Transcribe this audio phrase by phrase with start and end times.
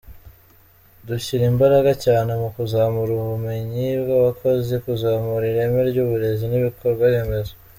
[1.07, 7.53] Dushyira imbaraga cyane mu kuzamura ubumenyi bw’abakozi, kuzamura ireme ry’uburezi n’ibikorwaremezo.